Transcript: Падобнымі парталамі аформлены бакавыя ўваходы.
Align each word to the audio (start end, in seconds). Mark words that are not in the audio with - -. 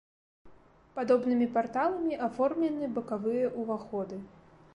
Падобнымі 0.95 1.47
парталамі 1.57 2.17
аформлены 2.29 2.91
бакавыя 2.97 3.53
ўваходы. 3.63 4.17